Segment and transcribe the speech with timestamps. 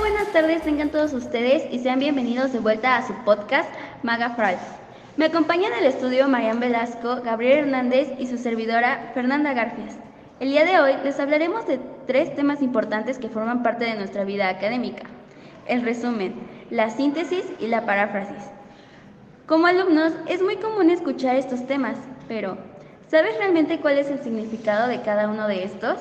[0.00, 3.68] buenas tardes, tengan todos ustedes y sean bienvenidos de vuelta a su podcast
[4.02, 4.60] Maga Fries.
[5.18, 9.98] Me acompañan en el estudio Marian Velasco, Gabriel Hernández y su servidora Fernanda Garfias.
[10.40, 14.24] El día de hoy les hablaremos de tres temas importantes que forman parte de nuestra
[14.24, 15.02] vida académica.
[15.66, 16.34] El resumen,
[16.70, 18.50] la síntesis y la paráfrasis.
[19.46, 22.56] Como alumnos es muy común escuchar estos temas, pero
[23.08, 25.98] ¿sabes realmente cuál es el significado de cada uno de estos?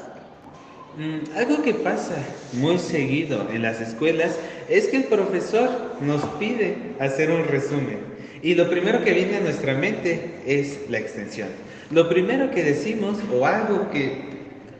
[0.99, 2.17] Mm, algo que pasa
[2.52, 7.99] muy seguido en las escuelas es que el profesor nos pide hacer un resumen
[8.41, 11.48] y lo primero que viene a nuestra mente es la extensión.
[11.89, 14.12] Lo primero que decimos o algo que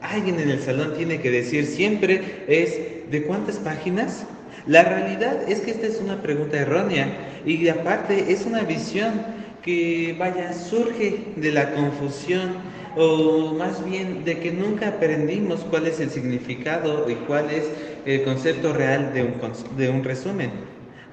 [0.02, 4.26] alguien en el salón tiene que decir siempre es ¿de cuántas páginas?
[4.66, 7.08] La realidad es que esta es una pregunta errónea
[7.46, 9.22] y aparte es una visión
[9.64, 12.54] que vaya surge de la confusión
[12.96, 17.70] o más bien de que nunca aprendimos cuál es el significado y cuál es
[18.06, 19.34] el concepto real de un,
[19.78, 20.52] de un resumen.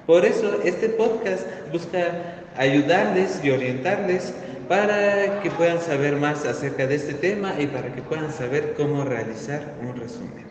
[0.05, 4.33] Por eso este podcast busca ayudarles y orientarles
[4.67, 9.03] para que puedan saber más acerca de este tema y para que puedan saber cómo
[9.03, 10.45] realizar un resumen.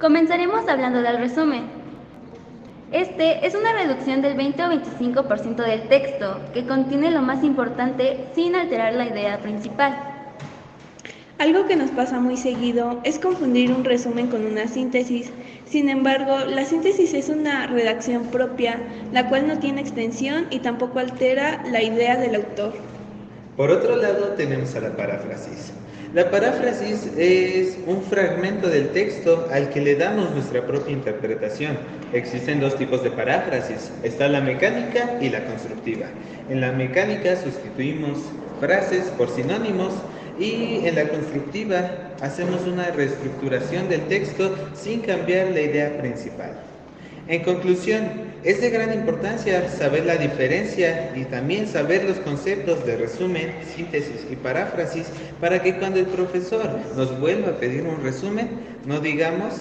[0.00, 1.85] Comenzaremos hablando del resumen.
[2.92, 8.28] Este es una reducción del 20 o 25% del texto que contiene lo más importante
[8.34, 9.96] sin alterar la idea principal.
[11.38, 15.32] Algo que nos pasa muy seguido es confundir un resumen con una síntesis.
[15.66, 18.78] Sin embargo, la síntesis es una redacción propia,
[19.12, 22.72] la cual no tiene extensión y tampoco altera la idea del autor.
[23.56, 25.72] Por otro lado, tenemos a la paráfrasis.
[26.16, 31.76] La paráfrasis es un fragmento del texto al que le damos nuestra propia interpretación.
[32.14, 33.90] Existen dos tipos de paráfrasis.
[34.02, 36.06] Está la mecánica y la constructiva.
[36.48, 38.16] En la mecánica sustituimos
[38.60, 39.92] frases por sinónimos
[40.40, 46.52] y en la constructiva hacemos una reestructuración del texto sin cambiar la idea principal.
[47.28, 52.96] En conclusión, es de gran importancia saber la diferencia y también saber los conceptos de
[52.96, 55.08] resumen, síntesis y paráfrasis
[55.40, 58.48] para que cuando el profesor nos vuelva a pedir un resumen,
[58.84, 59.54] no digamos...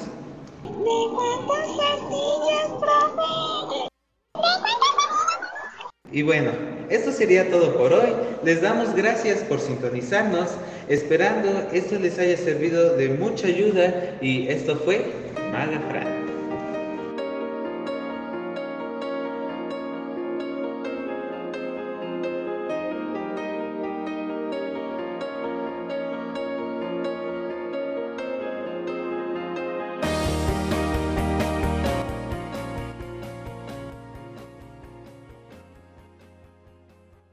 [6.12, 6.52] Y bueno,
[6.90, 8.14] esto sería todo por hoy.
[8.44, 10.50] Les damos gracias por sintonizarnos,
[10.88, 15.04] esperando esto les haya servido de mucha ayuda y esto fue
[15.52, 16.25] Maga